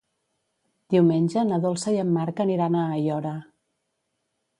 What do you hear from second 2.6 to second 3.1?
a